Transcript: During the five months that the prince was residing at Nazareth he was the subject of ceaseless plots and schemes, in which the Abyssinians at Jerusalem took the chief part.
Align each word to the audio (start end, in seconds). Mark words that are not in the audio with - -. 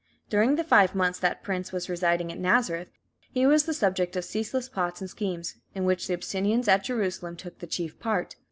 During 0.31 0.55
the 0.55 0.63
five 0.63 0.95
months 0.95 1.19
that 1.19 1.41
the 1.41 1.45
prince 1.45 1.71
was 1.71 1.87
residing 1.87 2.31
at 2.31 2.39
Nazareth 2.39 2.87
he 3.31 3.45
was 3.45 3.65
the 3.65 3.73
subject 3.75 4.15
of 4.15 4.25
ceaseless 4.25 4.67
plots 4.67 4.99
and 4.99 5.07
schemes, 5.11 5.57
in 5.75 5.85
which 5.85 6.07
the 6.07 6.13
Abyssinians 6.13 6.67
at 6.67 6.85
Jerusalem 6.85 7.35
took 7.35 7.59
the 7.59 7.67
chief 7.67 7.99
part. 7.99 8.35